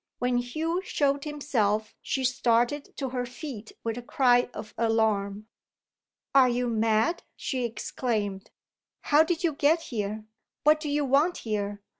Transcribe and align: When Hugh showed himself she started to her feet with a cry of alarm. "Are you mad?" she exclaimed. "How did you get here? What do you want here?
When 0.17 0.39
Hugh 0.39 0.81
showed 0.83 1.25
himself 1.25 1.93
she 2.01 2.23
started 2.23 2.97
to 2.97 3.09
her 3.09 3.23
feet 3.23 3.71
with 3.83 3.99
a 3.99 4.01
cry 4.01 4.49
of 4.51 4.73
alarm. 4.75 5.45
"Are 6.33 6.49
you 6.49 6.65
mad?" 6.67 7.21
she 7.35 7.65
exclaimed. 7.65 8.49
"How 9.01 9.21
did 9.21 9.43
you 9.43 9.53
get 9.53 9.79
here? 9.93 10.25
What 10.63 10.79
do 10.79 10.89
you 10.89 11.05
want 11.05 11.37
here? 11.45 11.83